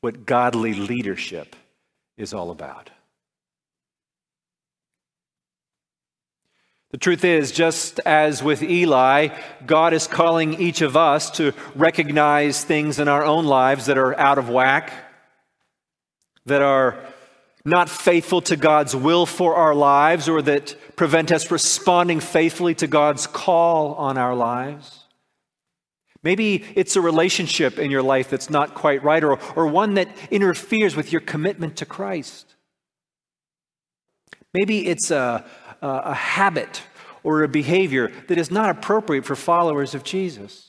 what 0.00 0.26
godly 0.26 0.74
leadership 0.74 1.56
is 2.16 2.32
all 2.34 2.50
about. 2.50 2.90
The 6.90 6.98
truth 6.98 7.22
is, 7.22 7.52
just 7.52 8.00
as 8.00 8.42
with 8.42 8.62
Eli, 8.62 9.28
God 9.66 9.92
is 9.92 10.06
calling 10.06 10.54
each 10.54 10.80
of 10.80 10.96
us 10.96 11.30
to 11.32 11.52
recognize 11.74 12.64
things 12.64 12.98
in 12.98 13.08
our 13.08 13.24
own 13.24 13.44
lives 13.44 13.86
that 13.86 13.98
are 13.98 14.18
out 14.18 14.38
of 14.38 14.48
whack 14.48 15.07
that 16.48 16.62
are 16.62 16.98
not 17.64 17.88
faithful 17.88 18.40
to 18.42 18.56
God's 18.56 18.94
will 18.94 19.26
for 19.26 19.54
our 19.54 19.74
lives 19.74 20.28
or 20.28 20.42
that 20.42 20.76
prevent 20.96 21.30
us 21.32 21.50
responding 21.50 22.20
faithfully 22.20 22.74
to 22.76 22.86
God's 22.86 23.26
call 23.26 23.94
on 23.94 24.18
our 24.18 24.34
lives. 24.34 25.04
Maybe 26.22 26.64
it's 26.74 26.96
a 26.96 27.00
relationship 27.00 27.78
in 27.78 27.90
your 27.90 28.02
life 28.02 28.28
that's 28.28 28.50
not 28.50 28.74
quite 28.74 29.02
right 29.04 29.22
or, 29.22 29.38
or 29.54 29.66
one 29.66 29.94
that 29.94 30.08
interferes 30.30 30.96
with 30.96 31.12
your 31.12 31.20
commitment 31.20 31.76
to 31.76 31.86
Christ. 31.86 32.54
Maybe 34.52 34.86
it's 34.86 35.10
a, 35.10 35.44
a, 35.80 35.88
a 35.88 36.14
habit 36.14 36.82
or 37.22 37.42
a 37.42 37.48
behavior 37.48 38.10
that 38.26 38.38
is 38.38 38.50
not 38.50 38.70
appropriate 38.70 39.24
for 39.24 39.36
followers 39.36 39.94
of 39.94 40.02
Jesus. 40.02 40.68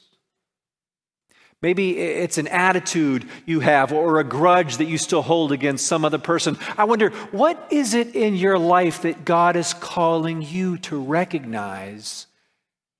Maybe 1.62 1.98
it's 1.98 2.38
an 2.38 2.48
attitude 2.48 3.28
you 3.46 3.60
have 3.60 3.92
or 3.92 4.20
a 4.20 4.24
grudge 4.24 4.78
that 4.78 4.86
you 4.86 4.98
still 4.98 5.22
hold 5.22 5.52
against 5.52 5.88
some 5.88 6.06
other 6.06 6.18
person. 6.18 6.58
I 6.78 6.86
wonder, 6.86 7.10
what 7.32 7.68
is 7.70 7.94
it 7.94 8.16
in 8.16 8.36
your 8.36 8.58
life 8.58 9.02
that 9.02 9.26
God 9.26 9.58
is 9.58 9.74
calling 9.74 10.42
you 10.42 10.78
to 10.80 10.98
recognize 10.98 12.28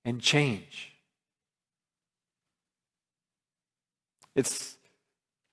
and 0.04 0.20
change? 0.20 0.92
It's 4.36 4.76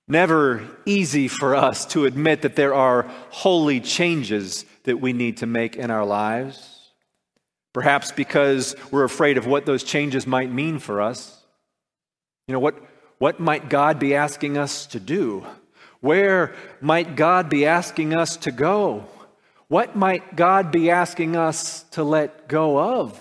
never 0.06 0.62
easy 0.84 1.28
for 1.28 1.54
us 1.54 1.86
to 1.86 2.04
admit 2.04 2.42
that 2.42 2.56
there 2.56 2.74
are 2.74 3.10
holy 3.30 3.80
changes 3.80 4.66
that 4.84 5.00
we 5.00 5.14
need 5.14 5.38
to 5.38 5.46
make 5.46 5.76
in 5.76 5.90
our 5.90 6.04
lives. 6.04 6.92
Perhaps 7.72 8.12
because 8.12 8.76
we're 8.90 9.04
afraid 9.04 9.38
of 9.38 9.46
what 9.46 9.64
those 9.64 9.82
changes 9.82 10.26
might 10.26 10.52
mean 10.52 10.78
for 10.78 11.00
us. 11.00 11.42
You 12.46 12.54
know, 12.54 12.60
what, 12.60 12.82
what 13.18 13.40
might 13.40 13.68
God 13.68 13.98
be 13.98 14.14
asking 14.14 14.56
us 14.56 14.86
to 14.86 15.00
do? 15.00 15.44
Where 16.00 16.54
might 16.80 17.16
God 17.16 17.48
be 17.48 17.66
asking 17.66 18.16
us 18.16 18.36
to 18.38 18.50
go? 18.52 19.04
What 19.66 19.96
might 19.96 20.36
God 20.36 20.70
be 20.70 20.90
asking 20.90 21.36
us 21.36 21.82
to 21.90 22.02
let 22.02 22.48
go 22.48 22.78
of? 22.78 23.20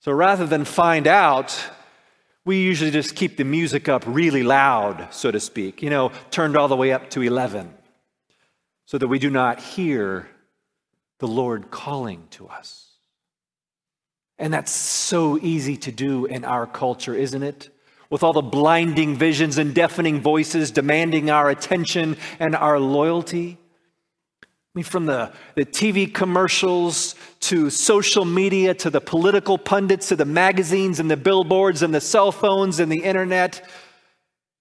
So 0.00 0.12
rather 0.12 0.46
than 0.46 0.64
find 0.64 1.06
out, 1.06 1.56
We 2.44 2.62
usually 2.62 2.90
just 2.90 3.14
keep 3.14 3.36
the 3.36 3.44
music 3.44 3.88
up 3.88 4.02
really 4.04 4.42
loud, 4.42 5.08
so 5.12 5.30
to 5.30 5.38
speak, 5.38 5.80
you 5.80 5.90
know, 5.90 6.10
turned 6.30 6.56
all 6.56 6.66
the 6.66 6.76
way 6.76 6.92
up 6.92 7.08
to 7.10 7.22
11, 7.22 7.72
so 8.84 8.98
that 8.98 9.06
we 9.06 9.20
do 9.20 9.30
not 9.30 9.60
hear 9.60 10.28
the 11.20 11.28
Lord 11.28 11.70
calling 11.70 12.26
to 12.30 12.48
us. 12.48 12.88
And 14.38 14.52
that's 14.52 14.72
so 14.72 15.38
easy 15.38 15.76
to 15.76 15.92
do 15.92 16.24
in 16.26 16.44
our 16.44 16.66
culture, 16.66 17.14
isn't 17.14 17.44
it? 17.44 17.68
With 18.12 18.22
all 18.22 18.34
the 18.34 18.42
blinding 18.42 19.16
visions 19.16 19.56
and 19.56 19.74
deafening 19.74 20.20
voices 20.20 20.70
demanding 20.70 21.30
our 21.30 21.48
attention 21.48 22.18
and 22.38 22.54
our 22.54 22.78
loyalty. 22.78 23.56
I 24.42 24.46
mean, 24.74 24.84
from 24.84 25.06
the, 25.06 25.32
the 25.54 25.64
TV 25.64 26.12
commercials 26.12 27.14
to 27.40 27.70
social 27.70 28.26
media 28.26 28.74
to 28.74 28.90
the 28.90 29.00
political 29.00 29.56
pundits 29.56 30.08
to 30.08 30.16
the 30.16 30.26
magazines 30.26 31.00
and 31.00 31.10
the 31.10 31.16
billboards 31.16 31.82
and 31.82 31.94
the 31.94 32.02
cell 32.02 32.32
phones 32.32 32.80
and 32.80 32.92
the 32.92 33.02
internet, 33.02 33.66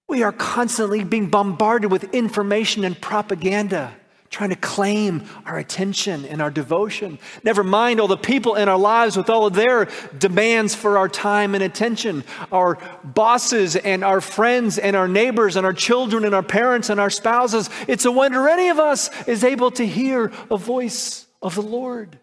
we 0.08 0.24
are 0.24 0.32
constantly 0.32 1.04
being 1.04 1.28
bombarded 1.28 1.92
with 1.92 2.14
information 2.14 2.86
and 2.86 3.02
propaganda 3.02 3.94
trying 4.32 4.50
to 4.50 4.56
claim 4.56 5.24
our 5.46 5.58
attention 5.58 6.26
and 6.26 6.42
our 6.42 6.50
devotion. 6.50 7.20
Never 7.44 7.66
mind 7.66 8.00
all 8.00 8.08
the 8.08 8.16
people 8.16 8.56
in 8.56 8.70
our 8.70 8.78
lives 8.78 9.18
with 9.18 9.30
all 9.30 9.46
of 9.46 9.54
their 9.54 9.90
demands 10.18 10.74
for 10.74 10.98
our 10.98 11.10
time 11.10 11.54
and 11.54 11.62
attention. 11.62 12.24
Our 12.50 12.78
bosses 13.04 13.76
and 13.76 14.06
our 14.06 14.22
friends 14.22 14.78
and 14.78 14.96
our 14.96 15.10
neighbors 15.10 15.58
and 15.58 15.66
our 15.66 15.74
children 15.74 16.24
and 16.24 16.34
our 16.34 16.44
parents 16.44 16.90
and 16.90 16.98
our 16.98 17.10
spouses. 17.10 17.70
It's 17.90 18.06
a 18.06 18.12
wonder 18.12 18.48
any 18.48 18.70
of 18.70 18.80
us 18.80 19.10
is 19.28 19.44
able 19.44 19.70
to 19.72 19.86
hear 19.86 20.32
a 20.50 20.58
voice 20.58 21.28
of 21.42 21.56
the 21.56 21.62
Lord. 21.62 22.18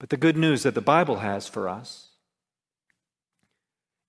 But 0.00 0.08
the 0.08 0.16
good 0.16 0.38
news 0.38 0.62
that 0.62 0.74
the 0.74 0.80
Bible 0.80 1.16
has 1.16 1.48
for 1.48 1.68
us 1.68 2.08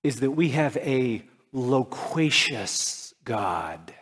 is 0.01 0.21
that 0.21 0.31
we 0.31 0.49
have 0.49 0.77
a 0.77 1.23
loquacious 1.55 3.13
God 3.23 3.93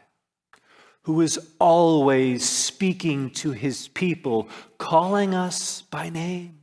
who 1.03 1.21
is 1.21 1.39
always 1.59 2.47
speaking 2.47 3.29
to 3.29 3.51
his 3.51 3.89
people, 3.89 4.47
calling 4.77 5.35
us 5.35 5.81
by 5.81 6.09
name. 6.09 6.59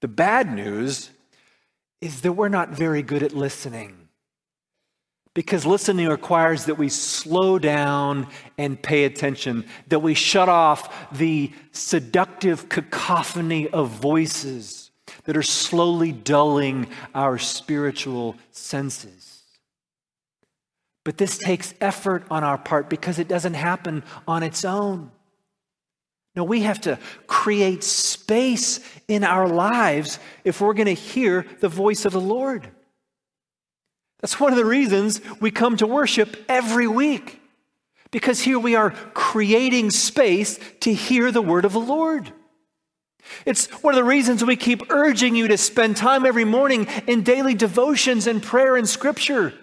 The 0.00 0.08
bad 0.08 0.52
news 0.52 1.10
is 2.00 2.20
that 2.22 2.32
we're 2.32 2.48
not 2.48 2.70
very 2.70 3.02
good 3.02 3.22
at 3.22 3.32
listening. 3.32 4.08
Because 5.32 5.66
listening 5.66 6.08
requires 6.08 6.64
that 6.64 6.76
we 6.76 6.88
slow 6.88 7.58
down 7.58 8.26
and 8.58 8.82
pay 8.82 9.04
attention, 9.04 9.64
that 9.88 10.00
we 10.00 10.14
shut 10.14 10.48
off 10.48 11.10
the 11.16 11.52
seductive 11.72 12.68
cacophony 12.68 13.68
of 13.68 13.90
voices 13.90 14.85
that 15.24 15.36
are 15.36 15.42
slowly 15.42 16.12
dulling 16.12 16.88
our 17.14 17.38
spiritual 17.38 18.36
senses. 18.50 19.42
But 21.04 21.18
this 21.18 21.38
takes 21.38 21.74
effort 21.80 22.24
on 22.30 22.42
our 22.42 22.58
part 22.58 22.90
because 22.90 23.18
it 23.18 23.28
doesn't 23.28 23.54
happen 23.54 24.02
on 24.26 24.42
its 24.42 24.64
own. 24.64 25.12
No, 26.34 26.44
we 26.44 26.62
have 26.62 26.80
to 26.82 26.98
create 27.26 27.82
space 27.82 28.80
in 29.08 29.24
our 29.24 29.48
lives 29.48 30.18
if 30.44 30.60
we're 30.60 30.74
going 30.74 30.86
to 30.86 30.92
hear 30.92 31.46
the 31.60 31.68
voice 31.68 32.04
of 32.04 32.12
the 32.12 32.20
Lord. 32.20 32.68
That's 34.20 34.40
one 34.40 34.52
of 34.52 34.58
the 34.58 34.64
reasons 34.64 35.20
we 35.40 35.50
come 35.50 35.76
to 35.78 35.86
worship 35.86 36.36
every 36.48 36.86
week, 36.86 37.40
because 38.10 38.40
here 38.40 38.58
we 38.58 38.74
are 38.74 38.90
creating 38.90 39.90
space 39.90 40.58
to 40.80 40.92
hear 40.92 41.30
the 41.30 41.40
word 41.40 41.64
of 41.64 41.72
the 41.72 41.78
Lord. 41.78 42.32
It's 43.44 43.66
one 43.82 43.94
of 43.94 43.96
the 43.96 44.04
reasons 44.04 44.44
we 44.44 44.56
keep 44.56 44.90
urging 44.90 45.36
you 45.36 45.48
to 45.48 45.58
spend 45.58 45.96
time 45.96 46.26
every 46.26 46.44
morning 46.44 46.86
in 47.06 47.22
daily 47.22 47.54
devotions 47.54 48.26
and 48.26 48.42
prayer 48.42 48.76
and 48.76 48.88
scripture. 48.88 49.54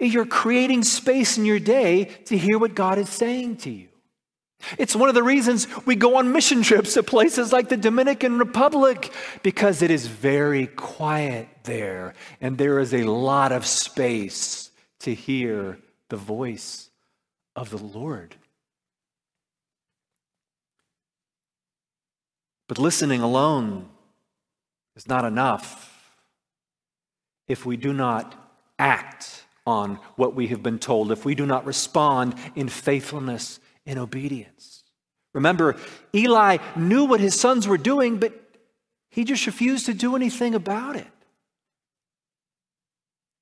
You're 0.00 0.26
creating 0.26 0.84
space 0.84 1.38
in 1.38 1.44
your 1.44 1.58
day 1.58 2.04
to 2.26 2.38
hear 2.38 2.58
what 2.58 2.74
God 2.74 2.98
is 2.98 3.08
saying 3.08 3.56
to 3.58 3.70
you. 3.70 3.88
It's 4.76 4.96
one 4.96 5.08
of 5.08 5.14
the 5.14 5.22
reasons 5.22 5.68
we 5.86 5.94
go 5.94 6.16
on 6.16 6.32
mission 6.32 6.62
trips 6.62 6.94
to 6.94 7.02
places 7.02 7.52
like 7.52 7.68
the 7.68 7.76
Dominican 7.76 8.38
Republic 8.38 9.12
because 9.42 9.82
it 9.82 9.90
is 9.90 10.06
very 10.06 10.66
quiet 10.66 11.48
there 11.62 12.14
and 12.40 12.58
there 12.58 12.80
is 12.80 12.92
a 12.92 13.04
lot 13.04 13.52
of 13.52 13.66
space 13.66 14.70
to 15.00 15.14
hear 15.14 15.78
the 16.08 16.16
voice 16.16 16.90
of 17.54 17.70
the 17.70 17.78
Lord. 17.78 18.34
But 22.68 22.78
listening 22.78 23.20
alone 23.20 23.88
is 24.94 25.08
not 25.08 25.24
enough 25.24 25.94
if 27.48 27.64
we 27.64 27.76
do 27.76 27.92
not 27.92 28.34
act 28.78 29.44
on 29.66 29.98
what 30.16 30.34
we 30.34 30.48
have 30.48 30.62
been 30.62 30.78
told, 30.78 31.10
if 31.10 31.24
we 31.24 31.34
do 31.34 31.46
not 31.46 31.64
respond 31.64 32.34
in 32.54 32.68
faithfulness 32.68 33.58
and 33.86 33.98
obedience. 33.98 34.84
Remember, 35.32 35.76
Eli 36.14 36.58
knew 36.76 37.04
what 37.04 37.20
his 37.20 37.38
sons 37.38 37.66
were 37.66 37.78
doing, 37.78 38.18
but 38.18 38.32
he 39.10 39.24
just 39.24 39.46
refused 39.46 39.86
to 39.86 39.94
do 39.94 40.14
anything 40.14 40.54
about 40.54 40.96
it. 40.96 41.06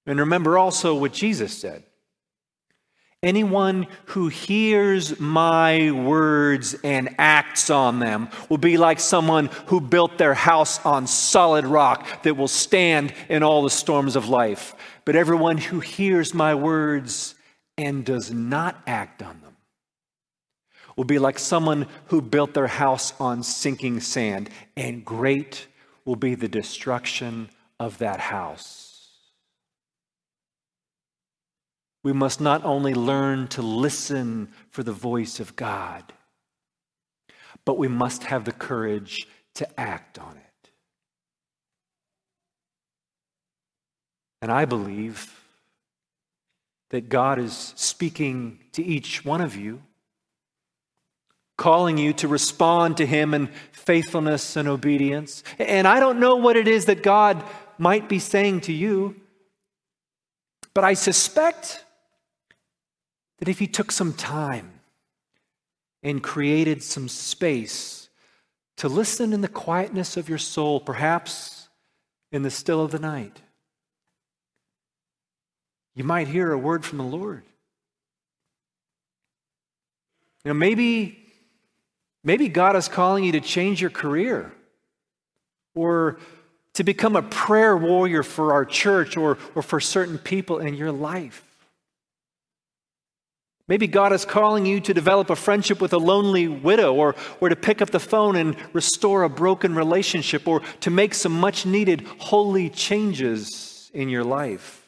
And 0.06 0.20
remember 0.20 0.56
also 0.56 0.94
what 0.94 1.12
Jesus 1.12 1.56
said 1.56 1.82
Anyone 3.22 3.86
who 4.06 4.28
hears 4.28 5.18
my 5.18 5.90
words 5.90 6.76
and 6.84 7.14
acts 7.18 7.70
on 7.70 7.98
them 7.98 8.28
will 8.48 8.58
be 8.58 8.76
like 8.76 9.00
someone 9.00 9.46
who 9.66 9.80
built 9.80 10.18
their 10.18 10.34
house 10.34 10.84
on 10.84 11.06
solid 11.06 11.64
rock 11.64 12.22
that 12.22 12.36
will 12.36 12.48
stand 12.48 13.12
in 13.28 13.42
all 13.42 13.62
the 13.62 13.70
storms 13.70 14.16
of 14.16 14.28
life. 14.28 14.74
But 15.04 15.16
everyone 15.16 15.56
who 15.56 15.80
hears 15.80 16.34
my 16.34 16.54
words 16.54 17.34
and 17.78 18.04
does 18.04 18.30
not 18.30 18.80
act 18.86 19.22
on 19.22 19.40
them 19.40 19.56
will 20.96 21.04
be 21.04 21.18
like 21.18 21.38
someone 21.38 21.86
who 22.06 22.22
built 22.22 22.54
their 22.54 22.66
house 22.66 23.12
on 23.20 23.42
sinking 23.42 24.00
sand, 24.00 24.48
and 24.76 25.04
great 25.04 25.66
will 26.04 26.16
be 26.16 26.34
the 26.34 26.48
destruction 26.48 27.50
of 27.78 27.98
that 27.98 28.18
house. 28.18 28.85
We 32.06 32.12
must 32.12 32.40
not 32.40 32.64
only 32.64 32.94
learn 32.94 33.48
to 33.48 33.60
listen 33.62 34.48
for 34.70 34.84
the 34.84 34.92
voice 34.92 35.40
of 35.40 35.56
God, 35.56 36.04
but 37.64 37.78
we 37.78 37.88
must 37.88 38.22
have 38.22 38.44
the 38.44 38.52
courage 38.52 39.26
to 39.56 39.68
act 39.80 40.16
on 40.16 40.36
it. 40.36 40.70
And 44.40 44.52
I 44.52 44.66
believe 44.66 45.34
that 46.90 47.08
God 47.08 47.40
is 47.40 47.72
speaking 47.74 48.60
to 48.74 48.84
each 48.84 49.24
one 49.24 49.40
of 49.40 49.56
you, 49.56 49.82
calling 51.58 51.98
you 51.98 52.12
to 52.12 52.28
respond 52.28 52.98
to 52.98 53.04
Him 53.04 53.34
in 53.34 53.48
faithfulness 53.72 54.54
and 54.54 54.68
obedience. 54.68 55.42
And 55.58 55.88
I 55.88 55.98
don't 55.98 56.20
know 56.20 56.36
what 56.36 56.54
it 56.54 56.68
is 56.68 56.84
that 56.84 57.02
God 57.02 57.42
might 57.78 58.08
be 58.08 58.20
saying 58.20 58.60
to 58.60 58.72
you, 58.72 59.16
but 60.72 60.84
I 60.84 60.94
suspect 60.94 61.82
that 63.38 63.48
if 63.48 63.60
you 63.60 63.66
took 63.66 63.92
some 63.92 64.12
time 64.12 64.80
and 66.02 66.22
created 66.22 66.82
some 66.82 67.08
space 67.08 68.08
to 68.76 68.88
listen 68.88 69.32
in 69.32 69.40
the 69.40 69.48
quietness 69.48 70.16
of 70.16 70.28
your 70.28 70.38
soul, 70.38 70.80
perhaps 70.80 71.68
in 72.32 72.42
the 72.42 72.50
still 72.50 72.82
of 72.82 72.90
the 72.90 72.98
night, 72.98 73.40
you 75.94 76.04
might 76.04 76.28
hear 76.28 76.52
a 76.52 76.58
word 76.58 76.84
from 76.84 76.98
the 76.98 77.04
Lord. 77.04 77.42
You 80.44 80.50
know, 80.50 80.54
maybe, 80.54 81.18
maybe 82.22 82.48
God 82.48 82.76
is 82.76 82.86
calling 82.86 83.24
you 83.24 83.32
to 83.32 83.40
change 83.40 83.80
your 83.80 83.90
career 83.90 84.52
or 85.74 86.18
to 86.74 86.84
become 86.84 87.16
a 87.16 87.22
prayer 87.22 87.76
warrior 87.76 88.22
for 88.22 88.52
our 88.52 88.64
church 88.64 89.16
or, 89.16 89.38
or 89.54 89.62
for 89.62 89.80
certain 89.80 90.18
people 90.18 90.58
in 90.58 90.74
your 90.74 90.92
life. 90.92 91.42
Maybe 93.68 93.88
God 93.88 94.12
is 94.12 94.24
calling 94.24 94.64
you 94.64 94.80
to 94.80 94.94
develop 94.94 95.28
a 95.28 95.36
friendship 95.36 95.80
with 95.80 95.92
a 95.92 95.98
lonely 95.98 96.46
widow, 96.46 96.94
or, 96.94 97.16
or 97.40 97.48
to 97.48 97.56
pick 97.56 97.82
up 97.82 97.90
the 97.90 97.98
phone 97.98 98.36
and 98.36 98.56
restore 98.72 99.24
a 99.24 99.28
broken 99.28 99.74
relationship, 99.74 100.46
or 100.46 100.60
to 100.80 100.90
make 100.90 101.14
some 101.14 101.32
much 101.32 101.66
needed 101.66 102.06
holy 102.18 102.70
changes 102.70 103.90
in 103.92 104.08
your 104.08 104.22
life. 104.22 104.84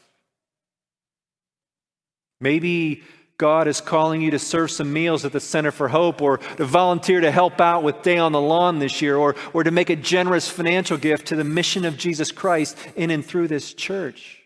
Maybe 2.39 3.03
God 3.37 3.67
is 3.67 3.81
calling 3.81 4.21
you 4.21 4.31
to 4.31 4.39
serve 4.39 4.71
some 4.71 4.93
meals 4.93 5.25
at 5.25 5.33
the 5.33 5.41
Center 5.41 5.71
for 5.71 5.89
Hope, 5.89 6.21
or 6.21 6.37
to 6.37 6.63
volunteer 6.63 7.19
to 7.19 7.31
help 7.31 7.59
out 7.59 7.83
with 7.83 8.01
Day 8.01 8.17
on 8.17 8.31
the 8.31 8.39
Lawn 8.39 8.79
this 8.79 9.01
year, 9.01 9.17
or, 9.17 9.35
or 9.51 9.65
to 9.65 9.71
make 9.71 9.89
a 9.89 9.95
generous 9.97 10.47
financial 10.47 10.97
gift 10.97 11.27
to 11.27 11.35
the 11.35 11.43
mission 11.43 11.83
of 11.83 11.97
Jesus 11.97 12.31
Christ 12.31 12.77
in 12.95 13.11
and 13.11 13.25
through 13.25 13.49
this 13.49 13.73
church. 13.73 14.37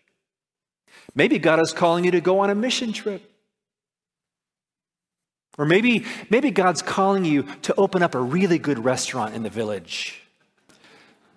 Maybe 1.14 1.38
God 1.38 1.60
is 1.62 1.72
calling 1.72 2.04
you 2.04 2.10
to 2.10 2.20
go 2.20 2.40
on 2.40 2.50
a 2.50 2.54
mission 2.56 2.92
trip 2.92 3.30
Or 5.56 5.64
maybe, 5.64 6.04
maybe 6.30 6.50
God's 6.50 6.82
calling 6.82 7.24
you 7.24 7.44
to 7.62 7.74
open 7.76 8.02
up 8.02 8.14
a 8.14 8.20
really 8.20 8.58
good 8.58 8.84
restaurant 8.84 9.34
in 9.34 9.42
the 9.42 9.50
village. 9.50 10.20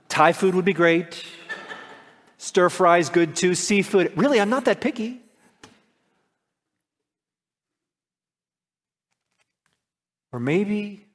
Thai 0.10 0.34
food 0.34 0.56
would 0.56 0.66
be 0.66 0.74
great. 0.74 1.24
Stir 2.38 2.70
fries 2.70 3.10
good 3.10 3.36
too. 3.36 3.54
Seafood. 3.56 4.14
Really, 4.16 4.40
I'm 4.40 4.50
not 4.50 4.66
that 4.66 4.82
picky. 4.82 5.22
Or 10.32 10.40
maybe 10.40 11.06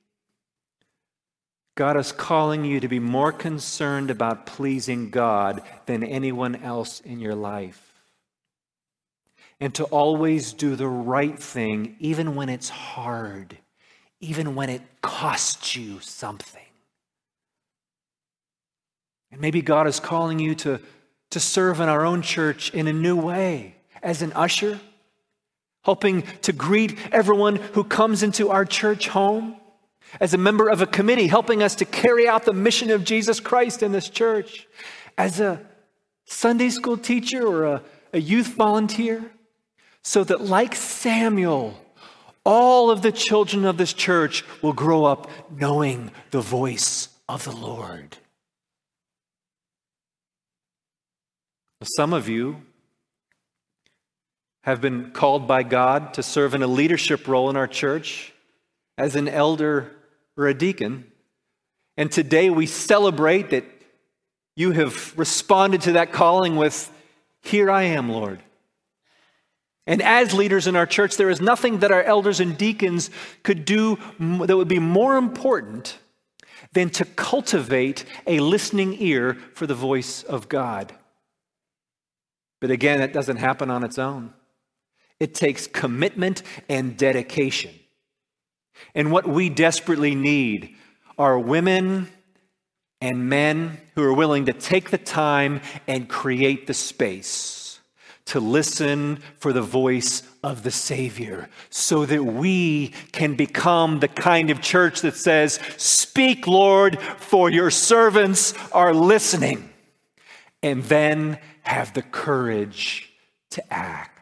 God 1.75 1.97
is 1.97 2.13
calling 2.13 2.65
you 2.65 2.81
to 2.81 2.89
be 2.89 2.99
more 2.99 3.33
concerned 3.33 4.11
about 4.11 4.47
pleasing 4.47 5.11
God 5.11 5.63
than 5.87 6.03
anyone 6.03 6.57
else 6.57 7.01
in 7.01 7.19
your 7.19 7.35
life. 7.35 7.92
And 9.63 9.73
to 9.77 9.85
always 9.85 10.53
do 10.53 10.75
the 10.75 10.89
right 10.89 11.39
thing, 11.39 11.95
even 12.01 12.35
when 12.35 12.49
it's 12.49 12.69
hard, 12.69 13.57
even 14.19 14.57
when 14.57 14.69
it 14.69 14.83
costs 15.03 15.77
you 15.77 16.01
something. 16.01 16.67
And 19.31 19.41
maybe 19.41 19.63
God 19.63 19.87
is 19.87 20.01
calling 20.01 20.41
you 20.41 20.57
to, 20.57 20.81
to 21.31 21.39
serve 21.39 21.79
in 21.79 21.89
our 21.89 22.05
own 22.05 22.23
church 22.23 22.75
in 22.75 22.89
a 22.89 22.93
new 22.93 23.15
way 23.15 23.77
as 24.03 24.21
an 24.21 24.33
usher, 24.33 24.81
helping 25.85 26.23
to 26.43 26.53
greet 26.53 26.99
everyone 27.13 27.55
who 27.55 27.85
comes 27.85 28.25
into 28.25 28.51
our 28.51 28.65
church 28.65 29.07
home 29.07 29.55
as 30.19 30.35
a 30.35 30.39
member 30.39 30.69
of 30.69 30.83
a 30.83 30.87
committee, 30.87 31.29
helping 31.29 31.63
us 31.63 31.77
to 31.77 31.85
carry 31.85 32.27
out 32.27 32.47
the 32.47 32.53
mission 32.53 32.91
of 32.91 33.05
Jesus 33.05 33.39
Christ 33.39 33.85
in 33.85 33.93
this 33.93 34.09
church, 34.09 34.67
as 35.17 35.39
a 35.39 35.65
Sunday 36.25 36.71
school 36.71 36.97
teacher 36.97 37.47
or 37.47 37.65
a, 37.65 37.83
a 38.13 38.19
youth 38.19 38.49
volunteer, 38.49 39.31
so 40.03 40.25
that, 40.25 40.41
like 40.41 40.75
Samuel, 40.75 41.81
all 42.45 42.91
of 42.91 43.03
the 43.03 43.13
children 43.13 43.65
of 43.65 43.77
this 43.77 43.93
church 43.93 44.45
will 44.63 44.73
grow 44.73 45.05
up 45.05 45.31
knowing 45.51 46.11
the 46.31 46.41
voice 46.41 47.09
of 47.29 47.45
the 47.45 47.53
Lord. 47.53 48.17
Some 51.85 52.13
of 52.13 52.29
you 52.29 52.63
have 54.63 54.81
been 54.81 55.11
called 55.11 55.49
by 55.49 55.63
God 55.63 56.15
to 56.15 56.23
serve 56.23 56.55
in 56.55 56.63
a 56.63 56.69
leadership 56.69 57.27
role 57.27 57.51
in 57.51 57.57
our 57.57 57.67
church 57.67 58.33
as 58.97 59.17
an 59.17 59.29
elder 59.29 59.91
or 60.37 60.47
a 60.47 60.55
deacon. 60.55 61.11
And 61.97 62.11
today 62.11 62.51
we 62.51 62.67
celebrate 62.67 63.51
that 63.51 63.65
you 64.55 64.73
have 64.73 65.17
responded 65.19 65.83
to 65.83 65.93
that 65.93 66.13
calling 66.13 66.57
with, 66.57 66.91
Here 67.43 67.71
I 67.71 67.85
am, 67.85 68.11
Lord. 68.11 68.41
And 69.87 70.01
as 70.01 70.33
leaders 70.33 70.67
in 70.67 70.77
our 70.77 70.87
church, 70.87 71.17
there 71.17 71.31
is 71.31 71.41
nothing 71.41 71.79
that 71.79 71.91
our 71.91 72.03
elders 72.03 72.39
and 72.41 72.57
deacons 72.57 73.11
could 73.43 73.65
do 73.65 73.99
that 74.19 74.57
would 74.57 74.69
be 74.69 74.79
more 74.79 75.17
important 75.17 75.99
than 76.73 76.89
to 76.91 77.05
cultivate 77.05 78.05
a 78.27 78.39
listening 78.41 79.01
ear 79.01 79.35
for 79.55 79.67
the 79.67 79.75
voice 79.75 80.23
of 80.23 80.49
God. 80.49 80.95
But 82.61 82.71
again, 82.71 83.01
it 83.01 83.13
doesn't 83.13 83.39
happen 83.39 83.71
on 83.71 83.83
its 83.83 83.99
own. 83.99 84.33
It 85.19 85.35
takes 85.35 85.67
commitment 85.67 86.43
and 86.69 86.97
dedication. 86.97 87.75
And 88.95 89.11
what 89.11 89.27
we 89.27 89.49
desperately 89.49 90.15
need 90.15 90.77
are 91.19 91.39
women 91.39 92.09
and 93.01 93.29
men 93.29 93.81
who 93.97 94.03
are 94.05 94.15
willing 94.15 94.47
to 94.47 94.53
take 94.53 94.91
the 94.91 94.99
time 94.99 95.61
and 95.89 96.09
create 96.09 96.69
the 96.69 96.75
space 96.75 97.62
to 98.27 98.41
listen 98.41 99.17
for 99.39 99.53
the 99.53 99.63
voice 99.63 100.23
of 100.43 100.63
the 100.63 100.71
Savior 100.71 101.49
so 101.71 102.07
that 102.07 102.25
we 102.25 102.89
can 103.13 103.35
become 103.35 104.01
the 104.01 104.09
kind 104.09 104.51
of 104.51 104.61
church 104.61 105.01
that 105.01 105.17
says, 105.17 105.59
Speak, 105.77 106.47
Lord, 106.47 107.01
for 107.01 107.51
your 107.51 107.71
servants 107.71 108.55
are 108.73 108.95
listening. 108.95 109.71
And 110.63 110.85
then 110.85 111.39
have 111.63 111.93
the 111.93 112.03
courage 112.03 113.13
to 113.51 113.73
act. 113.73 114.13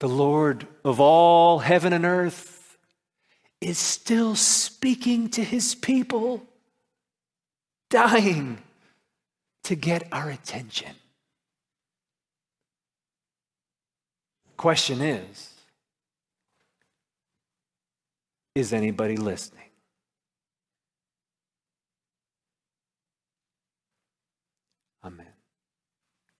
the 0.00 0.08
Lord 0.08 0.66
of 0.82 0.98
all 0.98 1.60
heaven 1.60 1.92
and 1.92 2.04
earth, 2.04 2.78
is 3.60 3.78
still 3.78 4.34
speaking 4.34 5.28
to 5.28 5.44
his 5.44 5.74
people, 5.74 6.42
dying 7.90 8.58
to 9.70 9.76
get 9.76 10.02
our 10.10 10.30
attention. 10.30 10.90
Question 14.56 15.00
is 15.00 15.54
Is 18.56 18.72
anybody 18.72 19.16
listening? 19.16 19.69